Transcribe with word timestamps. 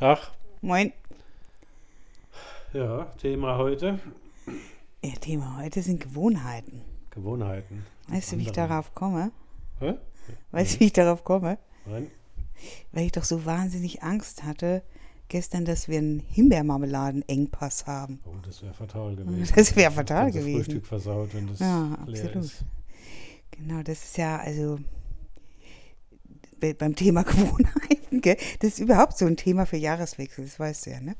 Tag. 0.00 0.18
Moin. 0.62 0.92
Ja, 2.72 3.04
Thema 3.20 3.58
heute. 3.58 3.98
Ihr 5.02 5.14
Thema 5.20 5.58
heute 5.58 5.82
sind 5.82 6.00
Gewohnheiten. 6.00 6.82
Gewohnheiten. 7.10 7.84
Weißt 8.08 8.32
du, 8.32 8.38
wie 8.38 8.42
ich 8.44 8.52
darauf 8.52 8.94
komme? 8.94 9.30
Hä? 9.78 9.94
Weißt 10.52 10.76
du, 10.76 10.80
wie 10.80 10.84
ich 10.86 10.92
darauf 10.94 11.22
komme? 11.24 11.58
Nein? 11.86 12.10
Weil 12.92 13.06
ich 13.06 13.12
doch 13.12 13.24
so 13.24 13.44
wahnsinnig 13.44 14.02
Angst 14.02 14.42
hatte 14.44 14.82
gestern, 15.28 15.64
dass 15.66 15.86
wir 15.88 15.98
einen 15.98 16.20
Himbeermarmeladenengpass 16.20 17.86
haben. 17.86 18.20
Oh, 18.24 18.34
das 18.42 18.62
wäre 18.62 18.72
fatal 18.74 19.16
gewesen. 19.16 19.52
Das 19.54 19.76
wäre 19.76 19.90
fatal 19.92 20.24
Ganze 20.24 20.38
gewesen. 20.40 20.64
Frühstück 20.64 20.86
versaut, 20.86 21.34
wenn 21.34 21.46
das 21.46 21.58
Ja, 21.60 21.98
leer 22.06 22.24
absolut. 22.24 22.44
ist. 22.46 22.64
Genau, 23.50 23.82
das 23.82 24.02
ist 24.04 24.16
ja 24.16 24.38
also 24.38 24.78
be- 26.58 26.74
beim 26.74 26.96
Thema 26.96 27.22
Gell? 28.10 28.36
das 28.60 28.72
ist 28.74 28.78
überhaupt 28.80 29.16
so 29.16 29.26
ein 29.26 29.36
Thema 29.36 29.66
für 29.66 29.76
Jahreswechsel, 29.76 30.44
das 30.44 30.58
weißt 30.58 30.86
du 30.86 30.90
ja, 30.90 31.00
ne? 31.00 31.16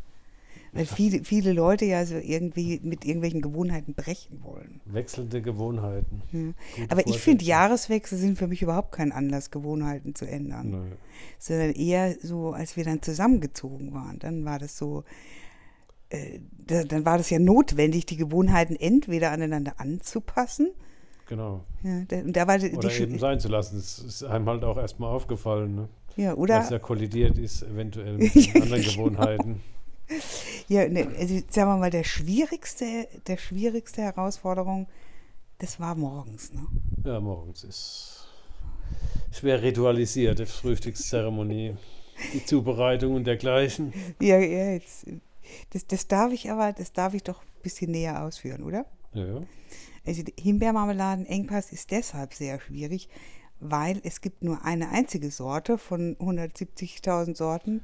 Weil 0.73 0.87
viele, 0.87 1.25
viele 1.25 1.53
Leute 1.53 1.85
ja 1.85 2.07
so 2.07 2.15
irgendwie 2.15 2.81
mit 2.83 3.05
irgendwelchen 3.05 3.41
Gewohnheiten 3.41 3.95
brechen 3.95 4.45
wollen. 4.45 4.81
Wechselnde 4.85 5.43
Gewohnheiten. 5.43 6.23
Ja. 6.31 6.87
Aber 6.89 7.07
ich 7.07 7.19
finde. 7.19 7.45
Jahreswechsel 7.45 8.17
sind 8.19 8.39
für 8.39 8.47
mich 8.47 8.63
überhaupt 8.63 8.93
kein 8.93 9.11
Anlass, 9.11 9.51
Gewohnheiten 9.51 10.15
zu 10.15 10.27
ändern. 10.27 10.71
Nö. 10.71 10.83
sondern 11.39 11.73
eher 11.73 12.15
so, 12.23 12.53
als 12.53 12.77
wir 12.77 12.85
dann 12.85 13.03
zusammengezogen 13.03 13.93
waren. 13.93 14.21
Dann 14.21 14.45
war 14.45 14.61
das 14.61 14.79
so, 14.79 15.03
äh, 16.11 16.39
da, 16.67 16.85
dann 16.85 17.05
war 17.05 17.19
das 17.19 17.31
ja 17.31 17.41
notwendig, 17.41 18.07
die 18.07 18.17
Gewohnheiten 18.17 18.77
entweder 18.77 19.33
aneinander 19.33 19.75
anzupassen. 19.79 20.71
Genau. 21.27 21.65
Ja, 21.83 22.03
da, 22.07 22.19
und 22.19 22.37
da 22.37 22.47
war 22.47 22.59
die, 22.59 22.73
Oder 22.73 22.89
die 22.89 23.03
eben 23.03 23.19
sein 23.19 23.41
zu 23.41 23.49
lassen. 23.49 23.77
Das 23.77 23.99
ist 23.99 24.23
einem 24.25 24.49
halt 24.49 24.65
auch 24.65 24.77
erstmal 24.77 25.15
aufgefallen, 25.15 25.75
ne? 25.75 25.89
Ja, 26.17 26.35
oder 26.35 26.69
ja 26.71 26.79
kollidiert 26.79 27.39
ist, 27.39 27.63
eventuell 27.63 28.15
mit 28.19 28.35
anderen 28.55 28.83
Genau. 28.83 28.93
Gewohnheiten. 28.93 29.61
ja, 30.69 30.89
ne, 30.89 31.07
also 31.19 31.35
sagen 31.51 31.71
wir 31.71 31.77
mal, 31.77 31.91
der 31.91 32.05
schwierigste, 32.05 33.07
der 33.27 33.37
schwierigste 33.37 34.03
Herausforderung, 34.03 34.87
das 35.59 35.79
war 35.79 35.95
morgens. 35.95 36.53
Ne? 36.53 36.67
Ja, 37.05 37.21
morgens 37.21 37.65
ist 37.65 38.27
schwer 39.31 39.63
ritualisierte 39.63 40.47
Frühstückszeremonie. 40.47 41.77
Die 42.35 42.45
Zubereitung 42.45 43.15
und 43.15 43.25
dergleichen. 43.27 43.95
Ja, 44.21 44.39
ja, 44.39 44.73
jetzt, 44.73 45.07
das, 45.71 45.87
das 45.87 46.07
darf 46.07 46.33
ich 46.33 46.51
aber, 46.51 46.73
das 46.75 46.93
darf 46.93 47.15
ich 47.15 47.23
doch 47.23 47.41
ein 47.41 47.63
bisschen 47.63 47.93
näher 47.93 48.23
ausführen, 48.23 48.63
oder? 48.63 48.85
Ja. 49.15 49.41
Also 50.07 50.23
die 50.23 50.35
Himbeermarmeladenengpass 50.39 51.73
ist 51.73 51.91
deshalb 51.91 52.35
sehr 52.35 52.61
schwierig, 52.61 53.09
weil 53.61 54.01
es 54.05 54.21
gibt 54.21 54.43
nur 54.43 54.65
eine 54.65 54.91
einzige 54.91 55.31
Sorte 55.31 55.79
von 55.79 56.17
170.000 56.17 57.37
Sorten, 57.37 57.83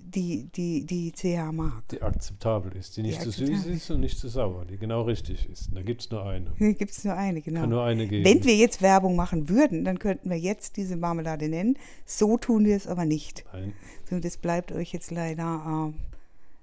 die, 0.00 0.48
die, 0.54 0.86
die 0.86 1.12
CH 1.12 1.52
mag. 1.52 1.86
die 1.90 2.00
akzeptabel 2.00 2.74
ist, 2.76 2.96
die 2.96 3.02
nicht 3.02 3.20
zu 3.20 3.30
süß 3.30 3.66
ist 3.66 3.90
und 3.90 4.00
nicht 4.00 4.18
zu 4.18 4.28
sauer, 4.28 4.64
die 4.64 4.78
genau 4.78 5.02
richtig 5.02 5.48
ist. 5.50 5.68
Und 5.68 5.74
da 5.74 5.82
gibt 5.82 6.00
es 6.02 6.10
nur 6.10 6.24
eine. 6.24 6.52
Hier 6.58 6.74
gibt 6.74 6.92
es 6.92 7.04
nur 7.04 7.14
eine, 7.14 7.42
genau. 7.42 7.60
Kann 7.60 7.70
nur 7.70 7.84
eine 7.84 8.06
geben. 8.06 8.24
Wenn 8.24 8.44
wir 8.44 8.56
jetzt 8.56 8.80
Werbung 8.80 9.16
machen 9.16 9.48
würden, 9.48 9.84
dann 9.84 9.98
könnten 9.98 10.30
wir 10.30 10.38
jetzt 10.38 10.76
diese 10.76 10.96
Marmelade 10.96 11.48
nennen. 11.48 11.76
So 12.06 12.38
tun 12.38 12.64
wir 12.64 12.76
es 12.76 12.86
aber 12.86 13.04
nicht. 13.04 13.44
Nein. 13.52 13.74
So, 14.08 14.20
das 14.20 14.38
bleibt 14.38 14.72
euch 14.72 14.92
jetzt 14.92 15.10
leider 15.10 15.92
äh, 15.92 16.17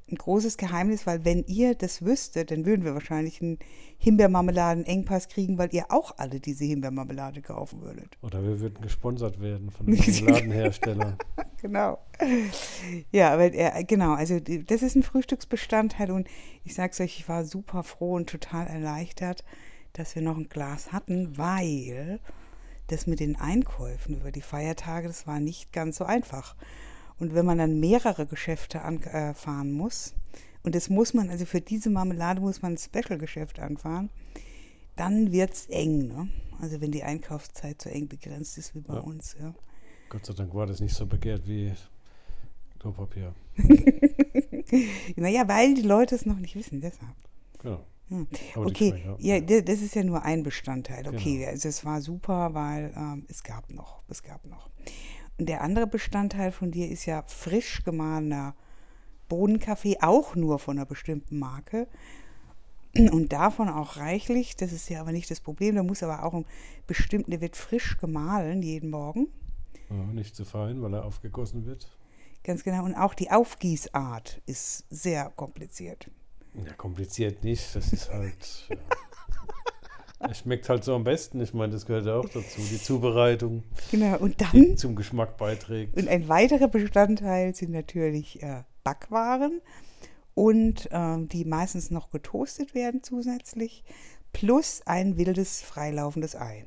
ein 0.09 0.15
großes 0.15 0.57
Geheimnis, 0.57 1.07
weil 1.07 1.25
wenn 1.25 1.43
ihr 1.45 1.73
das 1.73 2.03
wüsstet, 2.03 2.51
dann 2.51 2.65
würden 2.65 2.85
wir 2.85 2.93
wahrscheinlich 2.93 3.41
einen 3.41 3.57
Himbeermarmeladen-Engpass 3.97 5.29
kriegen, 5.29 5.57
weil 5.57 5.73
ihr 5.73 5.85
auch 5.89 6.13
alle 6.17 6.39
diese 6.39 6.63
Himbeermarmelade 6.63 7.41
kaufen 7.41 7.81
würdet. 7.81 8.17
Oder 8.21 8.43
wir 8.43 8.59
würden 8.59 8.81
gesponsert 8.81 9.41
werden 9.41 9.71
von 9.71 9.87
einem 9.87 10.27
Ladenhersteller. 10.27 11.17
Genau. 11.61 11.97
Ja, 13.11 13.33
aber 13.33 13.51
er, 13.51 13.83
genau, 13.85 14.13
also 14.13 14.39
das 14.39 14.83
ist 14.83 14.95
ein 14.95 15.01
Frühstücksbestandteil 15.01 16.11
und 16.11 16.27
ich 16.63 16.75
sag's 16.75 17.01
euch, 17.01 17.17
ich 17.17 17.27
war 17.27 17.43
super 17.43 17.81
froh 17.81 18.13
und 18.13 18.29
total 18.29 18.67
erleichtert, 18.67 19.43
dass 19.93 20.13
wir 20.13 20.21
noch 20.21 20.37
ein 20.37 20.47
Glas 20.47 20.91
hatten, 20.91 21.39
weil 21.39 22.19
das 22.85 23.07
mit 23.07 23.19
den 23.19 23.35
Einkäufen 23.35 24.15
über 24.15 24.31
die 24.31 24.41
Feiertage, 24.41 25.07
das 25.07 25.25
war 25.25 25.39
nicht 25.39 25.71
ganz 25.73 25.97
so 25.97 26.05
einfach. 26.05 26.55
Und 27.19 27.33
wenn 27.33 27.45
man 27.45 27.57
dann 27.57 27.79
mehrere 27.79 28.25
Geschäfte 28.25 28.81
anfahren 28.81 29.69
äh, 29.69 29.73
muss, 29.73 30.13
und 30.63 30.75
das 30.75 30.89
muss 30.89 31.13
man, 31.13 31.29
also 31.29 31.45
für 31.45 31.61
diese 31.61 31.89
Marmelade 31.89 32.41
muss 32.41 32.61
man 32.61 32.73
ein 32.73 32.77
Special-Geschäft 32.77 33.59
anfahren, 33.59 34.09
dann 34.95 35.31
wird's 35.31 35.67
eng, 35.67 36.07
ne? 36.07 36.27
Also 36.59 36.79
wenn 36.81 36.91
die 36.91 37.03
Einkaufszeit 37.03 37.81
so 37.81 37.89
eng 37.89 38.07
begrenzt 38.07 38.57
ist 38.57 38.73
wie 38.75 38.79
bei 38.81 38.95
Ja. 38.95 38.99
uns, 39.01 39.35
ja. 39.39 39.53
Gott 40.09 40.25
sei 40.25 40.33
Dank 40.33 40.53
war 40.53 40.65
das 40.65 40.79
nicht 40.79 40.95
so 40.95 41.05
begehrt 41.05 41.47
wie 41.47 41.73
Klopapier. 42.79 43.33
Naja, 45.15 45.47
weil 45.47 45.73
die 45.75 45.81
Leute 45.81 46.15
es 46.15 46.25
noch 46.25 46.37
nicht 46.39 46.55
wissen, 46.55 46.81
deshalb. 46.81 47.13
Genau. 47.61 47.79
Hm. 48.09 48.27
Okay, 48.55 48.89
schmecken, 48.89 49.15
ja, 49.19 49.39
d- 49.39 49.61
das 49.63 49.81
ist 49.81 49.95
ja 49.95 50.03
nur 50.03 50.21
ein 50.23 50.43
Bestandteil. 50.43 51.07
Okay, 51.07 51.37
Genau. 51.39 51.49
also 51.49 51.67
es 51.69 51.83
war 51.85 52.01
super, 52.01 52.53
weil 52.53 52.93
ähm, 52.95 53.25
es 53.29 53.43
gab 53.43 53.69
noch, 53.71 54.01
es 54.09 54.21
gab 54.21 54.45
noch. 54.45 54.69
Und 55.37 55.49
der 55.49 55.61
andere 55.61 55.87
Bestandteil 55.87 56.51
von 56.51 56.71
dir 56.71 56.89
ist 56.89 57.05
ja 57.05 57.23
frisch 57.27 57.83
gemahlener 57.83 58.55
Bohnenkaffee, 59.27 59.97
auch 60.01 60.35
nur 60.35 60.59
von 60.59 60.77
einer 60.77 60.85
bestimmten 60.85 61.39
Marke. 61.39 61.87
Und 62.97 63.33
davon 63.33 63.67
auch 63.67 63.97
reichlich, 63.97 64.55
das 64.55 64.71
ist 64.71 64.89
ja 64.89 65.01
aber 65.01 65.11
nicht 65.11 65.29
das 65.29 65.41
Problem, 65.41 65.75
da 65.75 65.83
muss 65.83 66.01
aber 66.01 66.23
auch 66.23 66.33
ein 66.33 66.45
bestimmter, 66.87 67.31
der 67.31 67.41
wird 67.41 67.57
frisch 67.57 67.97
gemahlen 67.97 68.61
jeden 68.61 68.89
Morgen. 68.89 69.27
Ja, 69.89 69.97
nicht 70.13 70.35
zu 70.35 70.45
fein, 70.45 70.81
weil 70.81 70.93
er 70.93 71.03
aufgegossen 71.03 71.65
wird. 71.65 71.89
Ganz 72.43 72.63
genau. 72.63 72.85
Und 72.85 72.95
auch 72.95 73.13
die 73.13 73.31
Aufgießart 73.31 74.41
ist 74.45 74.85
sehr 74.89 75.29
kompliziert. 75.35 76.09
Ja, 76.53 76.73
kompliziert 76.73 77.43
nicht. 77.43 77.75
Das 77.75 77.91
ist 77.91 78.09
halt. 78.11 78.67
Ja. 78.69 78.77
Es 80.29 80.39
schmeckt 80.39 80.69
halt 80.69 80.83
so 80.83 80.95
am 80.95 81.03
besten. 81.03 81.41
Ich 81.41 81.53
meine, 81.53 81.73
das 81.73 81.85
gehört 81.85 82.05
ja 82.05 82.15
auch 82.15 82.29
dazu. 82.29 82.61
Die 82.61 82.81
Zubereitung, 82.81 83.63
Genau. 83.91 84.17
Und 84.17 84.41
dann 84.41 84.77
zum 84.77 84.95
Geschmack 84.95 85.37
beiträgt. 85.37 85.97
Und 85.97 86.07
ein 86.07 86.27
weiterer 86.27 86.67
Bestandteil 86.67 87.53
sind 87.53 87.71
natürlich 87.71 88.41
äh, 88.41 88.63
Backwaren 88.83 89.61
und 90.33 90.89
ähm, 90.91 91.27
die 91.27 91.45
meistens 91.45 91.91
noch 91.91 92.11
getoastet 92.11 92.75
werden 92.75 93.03
zusätzlich, 93.03 93.83
plus 94.33 94.81
ein 94.85 95.17
wildes, 95.17 95.61
freilaufendes 95.61 96.35
Ei. 96.35 96.65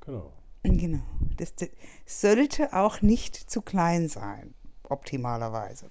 Genau. 0.00 0.32
Genau. 0.62 1.02
Das, 1.36 1.54
das 1.54 1.68
sollte 2.06 2.72
auch 2.72 3.02
nicht 3.02 3.36
zu 3.36 3.62
klein 3.62 4.08
sein, 4.08 4.54
optimalerweise. 4.88 5.90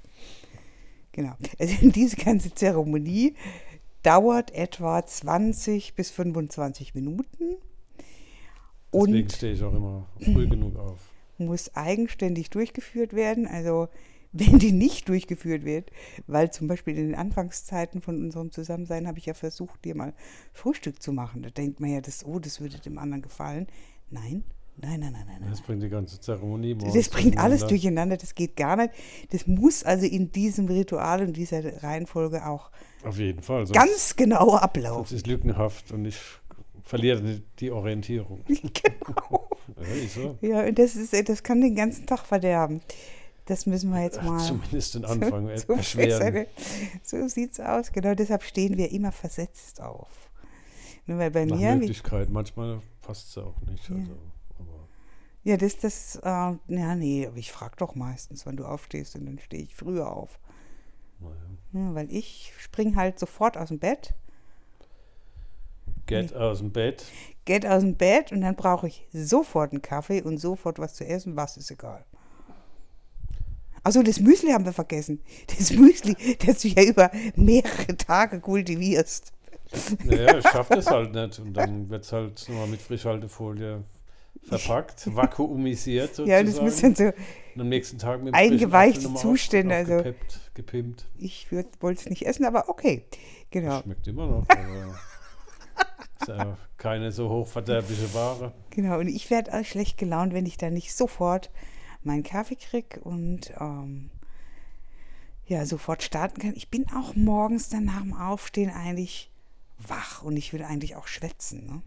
Genau. 1.11 1.33
Also 1.59 1.75
diese 1.81 2.17
ganze 2.17 2.53
Zeremonie 2.53 3.35
dauert 4.05 4.53
etwa 4.53 5.05
20 5.05 5.95
bis 5.95 6.11
25 6.11 6.93
Minuten 6.93 7.57
Deswegen 8.93 9.23
und 9.23 9.31
stehe 9.31 9.53
ich 9.53 9.63
auch 9.63 9.73
immer 9.73 10.05
früh 10.19 10.47
genug 10.47 10.77
auf. 10.77 10.99
muss 11.37 11.75
eigenständig 11.75 12.49
durchgeführt 12.49 13.13
werden. 13.13 13.47
Also 13.47 13.89
wenn 14.31 14.59
die 14.59 14.71
nicht 14.71 15.09
durchgeführt 15.09 15.63
wird, 15.65 15.91
weil 16.27 16.51
zum 16.51 16.67
Beispiel 16.67 16.97
in 16.97 17.07
den 17.07 17.15
Anfangszeiten 17.15 18.01
von 18.01 18.21
unserem 18.23 18.51
Zusammensein 18.51 19.07
habe 19.07 19.17
ich 19.17 19.25
ja 19.25 19.33
versucht, 19.33 19.85
dir 19.85 19.95
mal 19.95 20.13
Frühstück 20.53 21.01
zu 21.01 21.11
machen. 21.13 21.41
Da 21.41 21.49
denkt 21.49 21.79
man 21.79 21.91
ja, 21.91 22.01
das, 22.01 22.25
oh, 22.25 22.39
das 22.39 22.61
würde 22.61 22.79
dem 22.79 22.97
anderen 22.97 23.21
gefallen. 23.21 23.67
Nein, 24.09 24.43
nein, 24.77 24.99
nein, 24.99 25.11
nein, 25.13 25.23
nein. 25.27 25.37
nein. 25.41 25.49
Das 25.49 25.61
bringt 25.61 25.81
die 25.83 25.89
ganze 25.89 26.19
Zeremonie 26.19 26.75
Das 26.75 27.09
bringt 27.09 27.37
alles 27.37 27.65
durcheinander. 27.65 28.17
das 28.17 28.35
geht 28.35 28.55
gar 28.55 28.75
nicht. 28.75 28.91
Das 29.31 29.47
muss 29.47 29.83
also 29.83 30.05
in 30.05 30.31
diesem 30.31 30.67
Ritual 30.67 31.21
und 31.21 31.33
dieser 31.37 31.83
Reihenfolge 31.83 32.45
auch 32.45 32.71
Auf 33.03 33.17
jeden 33.17 33.41
Fall. 33.41 33.65
Sonst, 33.65 33.77
ganz 33.79 34.15
genau 34.15 34.55
ablaufen. 34.55 35.15
ist 35.15 35.27
lückenhaft 35.27 35.91
und 35.91 36.05
ich 36.05 36.17
verliere 36.83 37.41
die- 37.59 37.71
Orientierung. 37.71 38.41
genau. 38.47 39.49
Ja, 39.77 39.87
ist 39.93 40.13
so. 40.13 40.37
Ja, 40.41 40.63
und 40.63 40.77
das, 40.77 40.95
ist, 40.95 41.27
das 41.27 41.41
kann 41.43 41.59
den 41.59 41.75
ganzen 41.75 42.05
Tag 42.05 42.19
verderben. 42.25 42.81
Das 43.45 43.65
müssen 43.65 43.89
wir 43.91 44.03
jetzt 44.03 44.21
mal. 44.23 44.39
Zumindest 44.39 44.95
den 44.95 45.05
Anfang 45.05 45.49
so 45.57 45.73
erschweren. 45.73 46.45
So 47.03 47.27
sieht's 47.27 47.59
aus. 47.59 47.91
Genau 47.91 48.13
deshalb 48.13 48.43
stehen 48.43 48.77
wir 48.77 48.91
immer 48.91 49.11
versetzt 49.11 49.81
auf. 49.81 50.07
Nur 51.07 51.17
weil 51.17 51.31
bei 51.31 51.45
Nach 51.45 51.57
mir, 51.57 51.75
Möglichkeit. 51.75 52.29
Manchmal 52.29 52.79
passt 53.01 53.29
es 53.29 53.37
auch 53.39 53.59
nicht. 53.69 53.89
Ja. 53.89 53.95
Also, 53.95 54.11
ja, 55.45 55.57
das, 55.57 55.77
das, 55.77 56.15
äh, 56.23 56.27
ja, 56.67 56.95
nee, 56.95 57.27
aber 57.27 57.37
ich 57.37 57.51
frage 57.51 57.75
doch 57.77 57.93
meistens, 57.93 58.47
wann 58.47 58.57
du 58.57 58.65
aufstehst 58.65 59.15
und 59.15 59.27
dann 59.27 59.37
stehe 59.37 59.61
ich 59.61 59.75
früher 59.75 60.11
auf. 60.11 60.39
naja. 61.19 61.35
Ja, 61.71 61.93
weil 61.93 62.11
ich 62.11 62.51
spring 62.57 62.95
halt 62.95 63.19
sofort 63.19 63.55
aus 63.55 63.67
dem 63.67 63.77
Bett, 63.77 64.15
Get 66.07 66.35
aus 66.35 66.59
dem 66.59 66.71
Bett. 66.71 67.05
geht 67.45 67.65
aus 67.65 67.81
dem 67.81 67.95
Bett 67.95 68.31
und 68.31 68.41
dann 68.41 68.55
brauche 68.55 68.87
ich 68.87 69.07
sofort 69.13 69.71
einen 69.71 69.83
Kaffee 69.83 70.23
und 70.23 70.39
sofort 70.39 70.79
was 70.79 70.95
zu 70.95 71.05
essen, 71.05 71.35
was 71.35 71.57
ist 71.57 71.69
egal. 71.69 72.05
Also 73.83 74.01
das 74.01 74.19
Müsli 74.19 74.49
haben 74.51 74.65
wir 74.65 74.73
vergessen. 74.73 75.21
Das 75.45 75.71
Müsli, 75.71 76.15
das 76.45 76.61
du 76.61 76.69
ja 76.69 76.83
über 76.83 77.11
mehrere 77.35 77.95
Tage 77.95 78.39
kultivierst. 78.39 79.31
Naja, 80.03 80.39
ich 80.39 80.47
schaffe 80.47 80.75
das 80.75 80.87
halt 80.87 81.13
nicht. 81.13 81.37
Und 81.37 81.53
dann 81.53 81.87
wird 81.89 82.03
es 82.03 82.11
halt 82.11 82.49
nochmal 82.49 82.67
mit 82.67 82.81
Frischhaltefolie 82.81 83.83
verpackt, 84.47 85.15
vakuumisiert 85.15 86.15
sozusagen. 86.15 86.29
Ja, 86.29 86.43
das 86.43 86.61
muss 86.61 86.81
dann 86.81 86.95
so 86.95 87.11
und 87.55 87.61
am 87.61 87.69
nächsten 87.69 87.97
Tag 87.97 88.21
mit 88.21 88.33
eingeweichte 88.33 89.13
Zustände, 89.13 89.75
also- 89.75 89.93
aufgepeppt, 89.95 90.39
gepimpt. 90.53 91.05
Ich 91.17 91.47
wollte 91.51 92.01
es 92.01 92.09
nicht 92.09 92.25
essen, 92.25 92.45
aber 92.45 92.69
okay. 92.69 93.05
Genau, 93.49 93.81
Schmeckt 93.81 94.07
immer 94.07 94.27
noch. 94.27 94.45
ist 96.19 96.27
ja 96.27 96.57
keine 96.77 97.11
so 97.11 97.29
hochverderbliche 97.29 98.13
Ware. 98.13 98.53
genau. 98.69 98.99
Und 98.99 99.07
ich 99.07 99.29
werde 99.29 99.53
auch 99.53 99.63
schlecht 99.63 99.97
gelaunt, 99.97 100.33
wenn 100.33 100.45
ich 100.45 100.57
dann 100.57 100.73
nicht 100.73 100.93
sofort 100.93 101.49
meinen 102.03 102.23
Kaffee 102.23 102.55
kriege 102.55 102.99
und 102.99 103.53
ähm, 103.59 104.09
ja, 105.47 105.65
sofort 105.65 106.03
starten 106.03 106.41
kann. 106.41 106.53
Ich 106.55 106.69
bin 106.69 106.87
auch 106.89 107.15
morgens 107.15 107.69
dann 107.69 107.85
nach 107.85 108.01
dem 108.01 108.13
Aufstehen 108.13 108.69
eigentlich 108.69 109.31
wach 109.77 110.23
und 110.23 110.37
ich 110.37 110.53
will 110.53 110.63
eigentlich 110.63 110.95
auch 110.95 111.07
schwätzen. 111.07 111.65
Ne? 111.67 111.81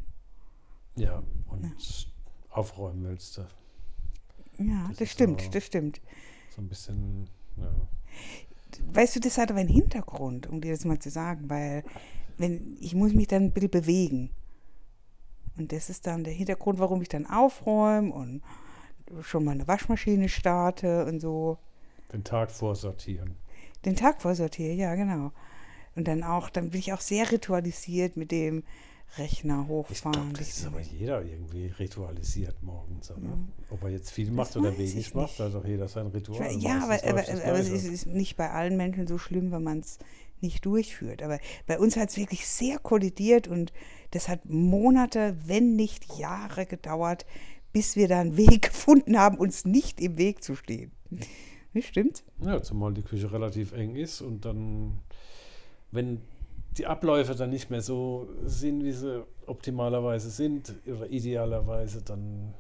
Ja, 1.05 1.23
und 1.49 1.75
aufräumen 2.51 3.05
willst 3.05 3.37
du. 3.37 3.43
Ja, 4.59 4.87
Das 4.89 4.99
das, 4.99 5.11
stimmt, 5.11 5.55
das 5.55 5.65
stimmt. 5.65 6.01
So 6.51 6.61
ein 6.61 6.69
bisschen, 6.69 7.29
ja. 7.57 7.71
Weißt 8.93 9.17
du, 9.17 9.21
das 9.21 9.39
hat 9.39 9.51
aber 9.51 9.61
einen 9.61 9.69
Hintergrund, 9.69 10.47
um 10.47 10.61
dir 10.61 10.73
das 10.73 10.85
mal 10.85 10.99
zu 10.99 11.11
sagen, 11.11 11.49
weil 11.49 11.85
wenn 12.37 12.77
ich 12.81 12.95
muss 12.95 13.13
mich 13.13 13.27
dann 13.27 13.45
ein 13.45 13.53
bisschen 13.53 13.71
bewegen. 13.71 14.31
Und 15.57 15.73
das 15.73 15.91
ist 15.91 16.07
dann 16.07 16.23
der 16.23 16.33
Hintergrund, 16.33 16.79
warum 16.79 17.03
ich 17.03 17.09
dann 17.09 17.27
aufräume 17.27 18.13
und 18.13 18.43
schon 19.23 19.45
mal 19.45 19.53
eine 19.53 19.67
Waschmaschine 19.67 20.29
starte 20.29 21.05
und 21.07 21.21
so. 21.21 21.59
Den 22.13 22.25
Tag 22.25 22.51
vorsortieren. 22.51 23.37
Den 23.85 23.97
Tag 23.97 24.23
vorsortiere, 24.23 24.75
ja, 24.75 24.95
genau. 24.95 25.33
Und 25.97 26.07
dann 26.07 26.23
auch, 26.23 26.49
dann 26.49 26.71
bin 26.71 26.81
ich 26.81 26.93
auch 26.93 27.01
sehr 27.01 27.31
ritualisiert 27.31 28.17
mit 28.17 28.31
dem 28.31 28.63
Rechner 29.17 29.67
hochfahren. 29.67 30.13
glaube, 30.13 30.39
das 30.39 30.49
ist 30.49 30.67
aber 30.67 30.81
jeder 30.81 31.23
irgendwie 31.25 31.67
ritualisiert 31.67 32.63
morgens, 32.63 33.11
oder? 33.11 33.39
Ob 33.71 33.83
er 33.85 33.91
jetzt 33.91 34.11
viel 34.11 34.31
macht 34.31 34.51
Das 34.51 34.57
oder 34.57 34.77
wenig 34.77 35.15
macht, 35.15 35.29
nicht. 35.29 35.41
da 35.41 35.45
hat 35.47 35.55
doch 35.55 35.65
jeder 35.65 35.89
sein 35.89 36.09
Ritual. 36.09 36.53
ja, 36.59 36.83
aber, 36.83 37.03
aber, 37.05 37.21
aber 37.21 37.59
es 37.59 37.69
ist 37.69 38.07
nicht 38.07 38.37
bei 38.37 38.51
allen 38.51 38.77
Menschen 38.77 39.07
so 39.07 39.19
schlimm, 39.19 39.51
wenn 39.51 39.63
man 39.63 39.81
es 39.81 39.99
nicht 40.41 40.65
durchführt. 40.65 41.23
Aber 41.23 41.41
bei 41.67 41.79
uns 41.79 41.97
hat 41.97 42.11
es 42.11 42.17
wirklich 42.17 42.47
sehr 42.47 42.79
kollidiert 42.79 43.49
und 43.49 43.73
das 44.11 44.29
hat 44.29 44.45
Monate, 44.47 45.37
wenn 45.47 45.75
nicht 45.75 46.19
Jahre 46.19 46.67
gedauert, 46.67 47.27
bis 47.73 47.97
wir 47.97 48.09
da 48.09 48.21
einen 48.21 48.37
Weg 48.37 48.63
gefunden 48.71 49.19
haben, 49.19 49.39
uns 49.39 49.65
nicht 49.65 50.01
im 50.01 50.19
Weg 50.19 50.43
zu 50.43 50.55
stehen. 50.55 50.93
Das 51.75 51.85
stimmt? 51.85 52.25
Ja, 52.41 52.63
zumal 52.63 52.95
die 52.95 53.03
Küche 53.03 53.31
relativ 53.33 53.73
eng 53.73 53.95
ist 53.97 54.21
und 54.21 54.45
dann, 54.45 55.01
wenn 55.91 56.21
die 56.77 56.87
Abläufe 56.87 57.35
dann 57.35 57.51
nicht 57.51 57.71
mehr 57.71 57.83
so 57.83 58.29
sind, 58.45 58.85
wie 58.85 58.93
sie 58.93 59.25
optimalerweise 59.47 60.31
sind 60.31 60.75
oder 60.87 61.09
idealerweise, 61.11 62.03
dann, 62.03 62.55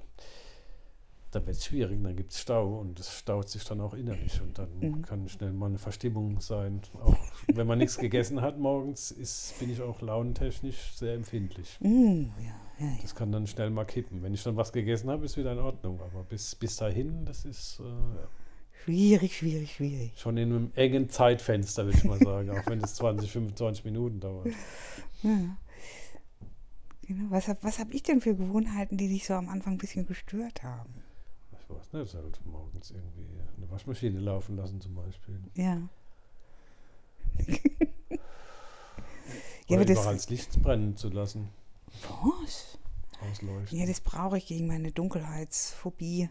dann 1.31 1.47
wird 1.47 1.57
es 1.57 1.65
schwierig, 1.67 2.03
dann 2.03 2.17
gibt 2.17 2.33
es 2.33 2.41
Stau 2.41 2.79
und 2.81 2.99
es 2.99 3.13
staut 3.19 3.49
sich 3.49 3.63
dann 3.65 3.81
auch 3.81 3.95
innerlich 3.95 4.41
und 4.41 4.59
dann 4.59 4.69
Mhm. 4.81 5.03
kann 5.03 5.29
schnell 5.29 5.53
mal 5.53 5.67
eine 5.67 5.79
Verstimmung 5.79 6.41
sein. 6.41 6.81
Auch 7.03 7.15
wenn 7.53 7.67
man 7.67 7.79
nichts 7.79 7.99
gegessen 7.99 8.41
hat 8.41 8.59
morgens, 8.59 9.11
ist, 9.11 9.59
bin 9.61 9.71
ich 9.71 9.81
auch 9.83 10.01
launentechnisch 10.01 10.95
sehr 10.97 11.15
empfindlich. 11.15 11.77
Mm, 11.81 12.23
ja, 12.39 12.55
ja, 12.79 12.87
ja. 12.87 12.99
Das 13.03 13.15
kann 13.15 13.31
dann 13.31 13.47
schnell 13.47 13.71
mal 13.71 13.85
kippen. 13.85 14.23
Wenn 14.23 14.33
ich 14.35 14.43
dann 14.43 14.57
was 14.57 14.73
gegessen 14.73 15.11
habe, 15.11 15.25
ist 15.27 15.37
wieder 15.37 15.53
in 15.53 15.59
Ordnung. 15.59 16.01
Aber 16.01 16.25
bis, 16.25 16.55
bis 16.55 16.77
dahin, 16.77 17.25
das 17.27 17.45
ist 17.45 17.81
äh, 17.81 17.85
Schwierig, 18.85 19.37
schwierig, 19.37 19.75
schwierig. 19.75 20.13
schon 20.17 20.37
in 20.37 20.51
einem 20.51 20.73
engen 20.75 21.11
Zeitfenster, 21.11 21.85
würde 21.85 21.99
ich 21.99 22.05
mal 22.05 22.19
sagen. 22.19 22.51
auch 22.51 22.67
wenn 22.67 22.83
es 22.83 22.95
20, 22.97 23.31
25 23.31 23.85
Minuten 23.85 24.21
dauert. 24.21 24.49
Ja. 25.23 25.57
Genau. 27.03 27.31
Was 27.31 27.49
habe 27.49 27.59
was 27.63 27.79
hab 27.79 27.93
ich 27.93 28.03
denn 28.03 28.21
für 28.21 28.35
Gewohnheiten, 28.35 28.97
die 28.99 29.09
dich 29.09 29.27
so 29.27 29.35
am 29.35 29.49
Anfang 29.49 29.75
ein 29.75 29.79
bisschen 29.79 30.07
gestört 30.07 30.63
haben? 30.63 30.95
Ich 31.53 31.69
weiß 31.71 31.93
nicht, 31.95 32.15
halt 32.15 32.41
morgens 32.47 32.91
irgendwie 32.91 33.27
eine 33.57 33.71
Waschmaschine 33.71 34.21
laufen 34.21 34.57
lassen 34.57 34.81
zum 34.81 34.95
Beispiel. 34.95 35.41
Ja. 35.55 35.89
Oder 37.39 38.19
ja, 39.69 39.77
aber 39.77 39.91
überall 39.91 40.15
das. 40.15 40.25
das 40.25 40.31
Licht 40.31 40.63
brennen 40.63 40.97
zu 40.97 41.09
lassen, 41.11 41.49
Was? 42.45 42.79
ausleuchten. 43.21 43.79
Ja, 43.79 43.87
das 43.87 44.01
brauche 44.01 44.39
ich 44.39 44.47
gegen 44.47 44.67
meine 44.67 44.93
Dunkelheitsphobie 44.93 46.31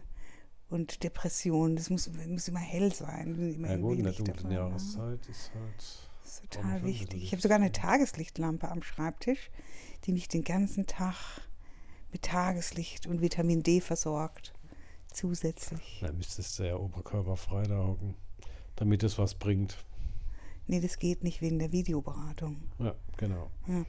und 0.70 1.02
Depression. 1.02 1.76
Das 1.76 1.90
muss, 1.90 2.10
muss 2.26 2.48
immer 2.48 2.60
hell 2.60 2.92
sein. 2.92 3.54
Immer 3.54 3.70
ja 3.70 3.76
gut, 3.76 3.98
in 3.98 4.04
der 4.04 4.12
dunklen 4.12 4.36
dabei, 4.36 4.48
ne? 4.48 4.54
Jahreszeit 4.54 5.26
ist 5.28 5.52
halt... 5.54 6.08
Das 6.22 6.40
ist 6.40 6.50
total 6.50 6.84
wichtig. 6.84 7.22
Ich 7.22 7.32
habe 7.32 7.40
sogar 7.40 7.56
eine 7.56 7.72
Tageslichtlampe 7.72 8.68
am 8.68 8.82
Schreibtisch, 8.82 9.50
die 10.04 10.12
mich 10.12 10.28
den 10.28 10.44
ganzen 10.44 10.86
Tag 10.86 11.16
mit 12.12 12.22
Tageslicht 12.22 13.06
und 13.06 13.22
Vitamin 13.22 13.62
D 13.62 13.80
versorgt. 13.80 14.52
Zusätzlich. 15.10 15.98
Da 16.02 16.12
müsstest 16.12 16.58
du 16.58 16.64
ja 16.64 16.76
oberkörperfrei 16.76 17.62
da 17.62 17.78
hocken, 17.78 18.14
damit 18.76 19.02
es 19.04 19.16
was 19.18 19.34
bringt. 19.34 19.78
Nee, 20.66 20.80
das 20.80 20.98
geht 20.98 21.24
nicht 21.24 21.40
wegen 21.40 21.58
der 21.58 21.72
Videoberatung. 21.72 22.60
Ja, 22.78 22.94
genau. 23.16 23.50
Ja. 23.66 23.86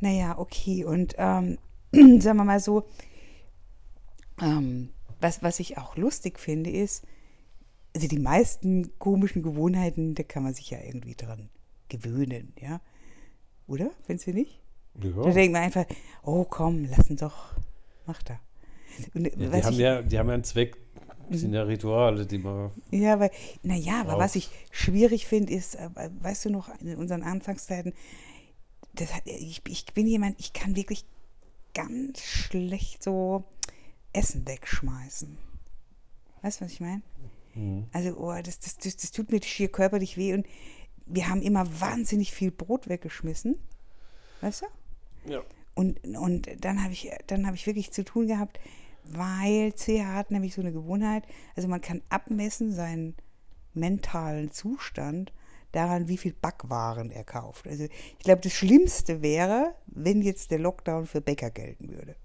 Naja, 0.00 0.38
okay. 0.38 0.84
Und 0.84 1.14
ähm, 1.16 1.58
sagen 2.20 2.36
wir 2.36 2.44
mal 2.44 2.60
so, 2.60 2.86
ähm, 4.42 4.90
was, 5.20 5.42
was 5.42 5.60
ich 5.60 5.78
auch 5.78 5.96
lustig 5.96 6.38
finde, 6.38 6.70
ist, 6.70 7.04
also 7.94 8.06
die 8.08 8.18
meisten 8.18 8.98
komischen 8.98 9.42
Gewohnheiten, 9.42 10.14
da 10.14 10.22
kann 10.22 10.42
man 10.42 10.54
sich 10.54 10.70
ja 10.70 10.78
irgendwie 10.80 11.14
dran 11.14 11.48
gewöhnen, 11.88 12.52
ja? 12.60 12.80
Oder? 13.66 13.90
Findest 14.06 14.28
du 14.28 14.32
nicht? 14.32 14.60
Da 14.94 15.08
Ja. 15.08 15.30
denkt 15.32 15.52
man 15.52 15.62
einfach, 15.62 15.86
oh 16.22 16.44
komm, 16.44 16.86
lass 16.90 17.08
ihn 17.10 17.16
doch, 17.16 17.54
mach 18.06 18.22
da. 18.22 18.38
Und, 19.14 19.26
Ja, 19.26 19.30
die, 19.50 19.62
haben 19.62 19.72
ich, 19.72 19.78
ja, 19.78 20.02
die 20.02 20.18
haben 20.18 20.28
ja 20.28 20.34
einen 20.34 20.44
Zweck, 20.44 20.76
das 21.30 21.40
sind 21.40 21.52
ja 21.52 21.62
Rituale, 21.62 22.26
die 22.26 22.38
man. 22.38 22.70
Ja, 22.90 23.20
weil, 23.20 23.30
naja, 23.62 24.00
aber 24.00 24.18
was 24.18 24.34
ich 24.34 24.50
schwierig 24.70 25.26
finde, 25.26 25.52
ist, 25.52 25.74
äh, 25.76 25.90
weißt 26.20 26.46
du 26.46 26.50
noch, 26.50 26.68
in 26.80 26.96
unseren 26.96 27.22
Anfangszeiten, 27.22 27.92
das, 28.94 29.10
ich, 29.24 29.62
ich 29.68 29.84
bin 29.94 30.06
jemand, 30.06 30.40
ich 30.40 30.52
kann 30.52 30.74
wirklich 30.74 31.04
ganz 31.74 32.20
schlecht 32.22 33.02
so 33.02 33.44
Essen 34.12 34.46
wegschmeißen. 34.46 35.38
Weißt 36.42 36.60
du, 36.60 36.64
was 36.64 36.72
ich 36.72 36.80
meine? 36.80 37.02
Mhm. 37.54 37.86
Also, 37.92 38.16
oh, 38.16 38.34
das, 38.42 38.60
das, 38.60 38.78
das, 38.78 38.96
das 38.96 39.10
tut 39.10 39.30
mir 39.30 39.42
schier 39.42 39.68
körperlich 39.70 40.16
weh 40.16 40.34
und 40.34 40.46
wir 41.06 41.28
haben 41.28 41.42
immer 41.42 41.80
wahnsinnig 41.80 42.32
viel 42.32 42.50
Brot 42.50 42.88
weggeschmissen. 42.88 43.58
Weißt 44.40 44.62
du? 44.62 45.32
Ja. 45.32 45.42
Und, 45.74 46.04
und 46.04 46.48
dann 46.60 46.82
habe 46.82 46.92
ich, 46.92 47.10
dann 47.26 47.46
habe 47.46 47.56
ich 47.56 47.66
wirklich 47.66 47.92
zu 47.92 48.04
tun 48.04 48.26
gehabt, 48.26 48.58
weil 49.04 49.72
CH 49.72 50.04
hat 50.06 50.30
nämlich 50.30 50.54
so 50.54 50.60
eine 50.60 50.72
Gewohnheit, 50.72 51.24
also 51.56 51.68
man 51.68 51.80
kann 51.80 52.02
abmessen 52.08 52.72
seinen 52.72 53.14
mentalen 53.74 54.50
Zustand 54.50 55.32
daran, 55.72 56.08
wie 56.08 56.16
viel 56.16 56.32
Backwaren 56.32 57.10
er 57.10 57.24
kauft. 57.24 57.66
Also 57.66 57.84
ich 57.84 58.24
glaube, 58.24 58.40
das 58.42 58.52
Schlimmste 58.52 59.22
wäre, 59.22 59.74
wenn 59.86 60.22
jetzt 60.22 60.50
der 60.50 60.58
Lockdown 60.58 61.06
für 61.06 61.20
Bäcker 61.20 61.50
gelten 61.50 61.90
würde. 61.90 62.16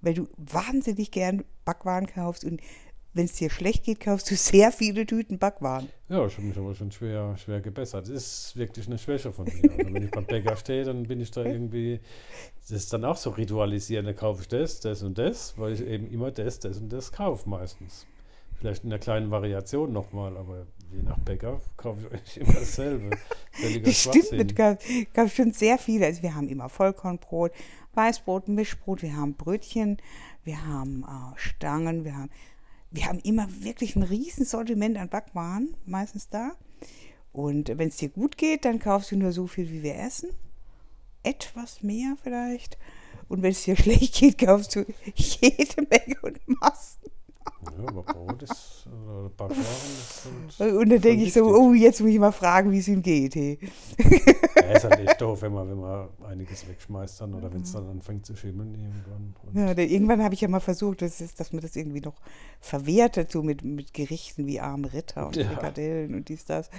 Weil 0.00 0.14
du 0.14 0.28
wahnsinnig 0.36 1.10
gern 1.10 1.44
Backwaren 1.64 2.06
kaufst 2.06 2.44
und 2.44 2.60
wenn 3.14 3.24
es 3.24 3.32
dir 3.32 3.50
schlecht 3.50 3.84
geht, 3.84 4.00
kaufst 4.00 4.30
du 4.30 4.36
sehr 4.36 4.70
viele 4.70 5.04
Tüten 5.04 5.38
Backwaren. 5.38 5.88
Ja, 6.08 6.24
ich 6.26 6.36
habe 6.36 6.46
mich 6.46 6.56
aber 6.56 6.74
schon 6.74 6.92
schwer, 6.92 7.36
schwer 7.36 7.60
gebessert. 7.60 8.06
Das 8.06 8.14
ist 8.14 8.56
wirklich 8.56 8.86
eine 8.86 8.98
Schwäche 8.98 9.32
von 9.32 9.46
mir. 9.46 9.70
Also 9.70 9.92
wenn 9.92 10.04
ich 10.04 10.10
beim 10.10 10.26
Bäcker 10.26 10.56
stehe, 10.56 10.84
dann 10.84 11.04
bin 11.04 11.20
ich 11.20 11.30
da 11.30 11.44
irgendwie, 11.44 12.00
das 12.60 12.70
ist 12.70 12.92
dann 12.92 13.04
auch 13.04 13.16
so 13.16 13.30
ritualisieren, 13.30 14.06
da 14.06 14.12
kaufe 14.12 14.42
ich 14.42 14.48
das, 14.48 14.80
das 14.80 15.02
und 15.02 15.18
das, 15.18 15.58
weil 15.58 15.72
ich 15.72 15.80
eben 15.80 16.08
immer 16.10 16.30
das, 16.30 16.60
das 16.60 16.78
und 16.78 16.92
das 16.92 17.10
kaufe 17.10 17.48
meistens. 17.48 18.06
Vielleicht 18.58 18.84
in 18.84 18.90
einer 18.92 18.98
kleinen 18.98 19.30
Variation 19.30 19.92
nochmal, 19.92 20.36
aber 20.36 20.66
je 20.92 21.02
nach 21.02 21.18
Bäcker 21.18 21.60
kaufe 21.76 22.00
ich 22.00 22.12
eigentlich 22.12 22.40
immer 22.40 22.52
dasselbe. 22.54 23.10
Das 23.82 24.02
stimmt, 24.02 24.32
es 24.32 24.54
gab, 24.54 24.78
gab 25.12 25.30
schon 25.30 25.50
sehr 25.50 25.78
viele. 25.78 26.06
Also 26.06 26.22
wir 26.22 26.36
haben 26.36 26.48
immer 26.48 26.68
Vollkornbrot, 26.68 27.50
Weißbrot, 27.94 28.46
Mischbrot, 28.46 29.02
wir 29.02 29.16
haben 29.16 29.34
Brötchen, 29.34 29.96
wir 30.44 30.64
haben 30.64 31.02
äh, 31.02 31.36
Stangen, 31.36 32.04
wir 32.04 32.16
haben, 32.16 32.30
wir 32.92 33.06
haben 33.06 33.18
immer 33.18 33.48
wirklich 33.60 33.96
ein 33.96 34.04
riesen 34.04 34.44
Sortiment 34.44 34.96
an 34.96 35.08
Backwaren, 35.08 35.74
meistens 35.86 36.28
da. 36.28 36.52
Und 37.32 37.76
wenn 37.76 37.88
es 37.88 37.96
dir 37.96 38.10
gut 38.10 38.36
geht, 38.36 38.64
dann 38.64 38.78
kaufst 38.78 39.10
du 39.10 39.16
nur 39.16 39.32
so 39.32 39.48
viel, 39.48 39.70
wie 39.70 39.82
wir 39.82 39.96
essen. 39.96 40.30
Etwas 41.24 41.82
mehr 41.82 42.16
vielleicht. 42.22 42.78
Und 43.28 43.42
wenn 43.42 43.50
es 43.50 43.64
dir 43.64 43.76
schlecht 43.80 44.14
geht, 44.14 44.38
kaufst 44.38 44.76
du 44.76 44.86
jede 45.14 45.82
Menge 45.82 46.20
und 46.22 46.38
Massen. 46.60 47.10
Ja, 47.78 47.88
aber 47.88 48.02
Brot 48.02 48.42
ist, 48.42 48.86
oder 49.06 49.28
Backwaren 49.28 49.58
ist 49.60 50.60
Und 50.60 50.88
dann 50.90 51.00
denke 51.00 51.24
ich 51.24 51.32
so, 51.32 51.44
oh, 51.44 51.72
jetzt 51.72 52.00
muss 52.00 52.10
ich 52.10 52.18
mal 52.18 52.32
fragen, 52.32 52.70
wie 52.70 52.78
es 52.78 52.88
ihm 52.88 53.02
geht. 53.02 53.34
Hey. 53.34 53.58
ja, 54.56 54.76
ist 54.76 54.84
halt 54.84 55.00
echt 55.00 55.20
doof, 55.20 55.42
wenn 55.42 55.52
man, 55.52 55.68
wenn 55.68 55.78
man 55.78 56.08
einiges 56.28 56.68
wegschmeißt 56.68 57.20
dann 57.20 57.34
oder 57.34 57.52
wenn 57.52 57.62
es 57.62 57.72
dann 57.72 57.88
anfängt 57.88 58.26
zu 58.26 58.36
schimmeln 58.36 58.74
irgendwann. 58.74 59.34
Ja, 59.54 59.76
irgendwann 59.76 60.22
habe 60.22 60.34
ich 60.34 60.40
ja 60.40 60.48
mal 60.48 60.60
versucht, 60.60 61.02
das 61.02 61.20
ist, 61.20 61.40
dass 61.40 61.52
man 61.52 61.62
das 61.62 61.76
irgendwie 61.76 62.00
noch 62.00 62.20
verwertet, 62.60 63.30
so 63.32 63.42
mit, 63.42 63.64
mit 63.64 63.92
Gerichten 63.94 64.46
wie 64.46 64.60
arme 64.60 64.92
Ritter 64.92 65.26
und 65.26 65.36
Ja. 65.36 65.48
Frikadellen 65.48 66.14
und 66.14 66.28
dies, 66.28 66.44
das. 66.44 66.70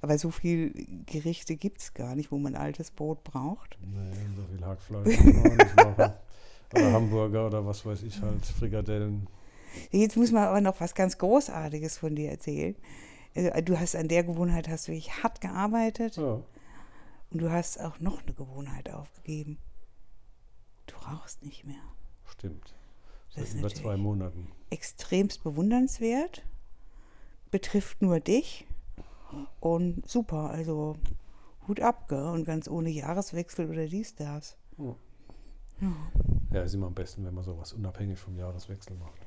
Aber 0.00 0.18
so 0.18 0.30
viel 0.30 0.72
Gerichte 1.06 1.56
gibt 1.56 1.80
es 1.80 1.94
gar 1.94 2.14
nicht, 2.14 2.32
wo 2.32 2.38
man 2.38 2.54
altes 2.54 2.90
Brot 2.90 3.24
braucht. 3.24 3.78
Nee, 3.80 4.14
so 4.36 4.42
viel 4.50 4.64
Hackfleisch 4.64 5.16
kann 5.16 5.36
man 5.36 5.52
auch 5.52 5.56
nicht 5.56 5.76
machen. 5.76 6.12
Oder 6.74 6.92
Hamburger 6.92 7.46
oder 7.46 7.64
was 7.64 7.86
weiß 7.86 8.02
ich 8.02 8.20
halt, 8.20 8.44
Frikadellen. 8.44 9.28
Jetzt 9.90 10.16
muss 10.16 10.32
man 10.32 10.44
aber 10.44 10.60
noch 10.60 10.80
was 10.80 10.94
ganz 10.94 11.18
Großartiges 11.18 11.98
von 11.98 12.14
dir 12.16 12.30
erzählen. 12.30 12.76
Also, 13.34 13.50
Du 13.62 13.78
hast 13.78 13.96
an 13.96 14.08
der 14.08 14.24
Gewohnheit 14.24 14.68
hast 14.68 14.88
du 14.88 14.92
wirklich 14.92 15.22
hart 15.22 15.40
gearbeitet 15.40 16.16
Ja, 16.16 16.40
und 17.30 17.40
du 17.42 17.50
hast 17.50 17.80
auch 17.80 17.98
noch 18.00 18.22
eine 18.22 18.32
Gewohnheit 18.34 18.90
aufgegeben. 18.90 19.58
Du 20.86 20.94
rauchst 20.96 21.42
nicht 21.42 21.64
mehr. 21.64 21.82
stimmt. 22.30 22.74
Das 23.34 23.36
Seit 23.36 23.44
ist 23.54 23.58
über 23.58 23.68
zwei 23.68 23.96
Monaten. 23.96 24.52
Extremst 24.70 25.42
bewundernswert, 25.42 26.44
betrifft 27.50 28.00
nur 28.02 28.20
dich 28.20 28.66
und 29.60 30.08
super. 30.08 30.50
Also 30.50 30.96
Hut 31.66 31.80
ab, 31.80 32.08
gell? 32.08 32.22
Und 32.26 32.44
ganz 32.44 32.68
ohne 32.68 32.90
Jahreswechsel 32.90 33.68
oder 33.68 33.86
dies, 33.86 34.14
das. 34.14 34.56
Ja. 34.78 34.94
Ja. 35.80 35.92
Ja, 36.52 36.62
ist 36.62 36.74
immer 36.74 36.86
am 36.86 36.94
besten, 36.94 37.24
wenn 37.24 37.34
man 37.34 37.42
sowas 37.42 37.72
unabhängig 37.72 38.18
vom 38.20 38.36
Jahreswechsel 38.36 38.96
macht. 38.96 39.26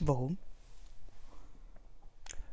Warum? 0.00 0.38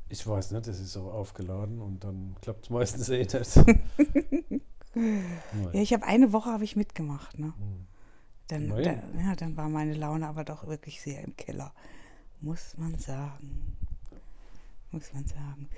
Ich 0.09 0.25
weiß 0.27 0.51
nicht, 0.51 0.67
das 0.67 0.79
ist 0.79 0.93
so 0.93 1.11
aufgeladen 1.11 1.81
und 1.81 2.03
dann 2.03 2.35
klappt 2.41 2.65
es 2.65 2.69
meistens 2.69 3.09
eh 3.09 3.19
nicht. 3.19 4.61
Ja, 4.95 5.81
ich 5.81 5.91
habe 5.91 6.05
eine 6.05 6.33
Woche 6.33 6.51
habe 6.51 6.63
ich 6.63 6.75
mitgemacht, 6.75 7.39
ne? 7.39 7.47
Hm. 7.57 7.87
Dann, 8.47 8.69
dann, 8.69 9.19
ja, 9.19 9.35
dann 9.35 9.57
war 9.57 9.69
meine 9.69 9.95
Laune 9.95 10.27
aber 10.27 10.43
doch 10.43 10.67
wirklich 10.67 11.01
sehr 11.01 11.23
im 11.23 11.35
Keller. 11.35 11.73
Muss 12.41 12.77
man 12.77 12.99
sagen. 12.99 13.75
Muss 14.91 15.11
man 15.13 15.25
sagen. 15.25 15.69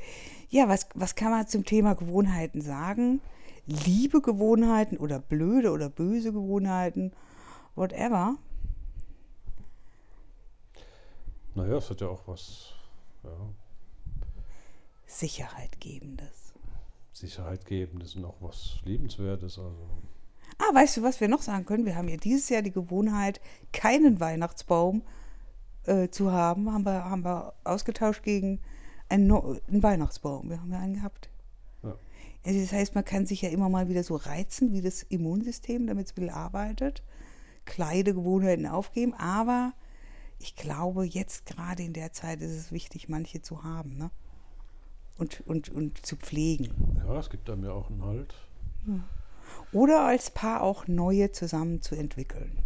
Ja, 0.50 0.68
was, 0.68 0.88
was 0.96 1.16
kann 1.16 1.32
man 1.32 1.48
zum 1.48 1.64
Thema 1.64 1.94
Gewohnheiten 1.94 2.60
sagen? 2.60 3.22
Liebe 3.68 4.22
Gewohnheiten 4.22 4.98
oder 4.98 5.20
blöde 5.20 5.72
oder 5.72 5.90
böse 5.90 6.34
Gewohnheiten, 6.34 7.14
whatever. 7.76 8.36
Naja, 11.56 11.78
es 11.78 11.90
hat 11.90 12.02
ja 12.02 12.10
auch 12.10 12.28
was 12.28 12.74
ja, 13.24 13.32
Sicherheit 15.06 15.80
gebendes. 15.80 16.54
Sicherheit 17.14 17.66
gebendes 17.66 18.16
und 18.16 18.26
auch 18.26 18.36
was 18.42 18.80
Liebenswertes. 18.84 19.58
Also. 19.58 20.02
Ah, 20.58 20.76
weißt 20.76 20.98
du, 20.98 21.04
was 21.04 21.22
wir 21.22 21.30
noch 21.30 21.42
sagen 21.42 21.66
können? 21.66 21.86
Wir 21.86 21.96
haben 21.96 22.10
ja 22.10 22.18
dieses 22.18 22.50
Jahr 22.50 22.62
die 22.62 22.72
Gewohnheit, 22.72 23.40
keinen 23.72 24.20
Weihnachtsbaum 24.20 25.04
äh, 25.86 26.10
zu 26.10 26.34
haben. 26.34 26.72
Haben 26.72 26.86
wir, 26.86 27.06
haben 27.06 27.24
wir 27.24 27.54
ausgetauscht 27.64 28.24
gegen 28.24 28.60
einen, 29.08 29.28
No- 29.28 29.58
einen 29.68 29.82
Weihnachtsbaum. 29.82 30.50
Wir 30.50 30.60
haben 30.60 30.74
ja 30.74 30.80
einen 30.80 30.96
gehabt. 30.96 31.30
Ja. 31.84 31.96
Also 32.46 32.60
das 32.60 32.74
heißt, 32.74 32.96
man 32.96 33.06
kann 33.06 33.26
sich 33.26 33.42
ja 33.44 33.50
immer 33.50 33.70
mal 33.70 33.88
wieder 33.88 34.04
so 34.04 34.18
reizen, 34.18 34.74
wie 34.74 34.82
das 34.82 35.04
Immunsystem, 35.04 35.88
damit 35.88 36.08
es 36.08 36.12
ein 36.12 36.16
bisschen 36.16 36.30
arbeitet. 36.32 37.02
Kleine 37.64 38.14
Gewohnheiten 38.14 38.66
aufgeben. 38.66 39.14
Aber 39.14 39.74
ich 40.40 40.56
glaube, 40.56 41.06
jetzt 41.06 41.46
gerade 41.46 41.84
in 41.84 41.94
der 41.94 42.12
Zeit 42.14 42.42
ist 42.42 42.52
es 42.52 42.72
wichtig, 42.72 43.10
manche 43.10 43.42
zu 43.42 43.64
haben. 43.64 43.98
Ne? 43.98 44.12
Und, 45.18 45.42
und, 45.48 45.70
und 45.70 46.06
zu 46.06 46.16
pflegen. 46.18 46.74
ja, 47.06 47.18
es 47.20 47.30
gibt 47.30 47.50
einem 47.50 47.64
ja 47.64 47.72
auch 47.72 47.90
einen 47.90 48.04
Halt. 48.04 48.36
Oder 49.72 50.02
als 50.06 50.30
Paar 50.32 50.62
auch 50.62 50.88
neue 50.88 51.32
zusammen 51.32 51.82
zu 51.82 51.96
entwickeln. 51.96 52.64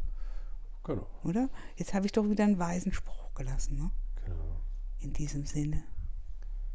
Genau. 0.83 1.07
Oder? 1.23 1.49
Jetzt 1.75 1.93
habe 1.93 2.05
ich 2.07 2.11
doch 2.11 2.27
wieder 2.27 2.43
einen 2.43 2.57
weisen 2.59 2.91
Spruch 2.93 3.33
gelassen, 3.35 3.77
ne? 3.77 3.91
genau. 4.25 4.57
In 4.99 5.13
diesem 5.13 5.45
Sinne. 5.45 5.83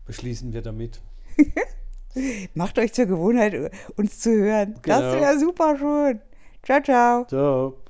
Beschließen 0.06 0.52
wir 0.52 0.62
damit. 0.62 1.02
Macht 2.54 2.78
euch 2.78 2.92
zur 2.92 3.06
Gewohnheit, 3.06 3.72
uns 3.96 4.20
zu 4.20 4.30
hören. 4.30 4.74
Das 4.82 5.00
Genau. 5.00 5.12
wäre 5.14 5.38
super 5.40 5.76
schön. 5.76 6.20
Ciao, 6.62 6.80
ciao. 6.82 7.24
Ciao. 7.26 7.83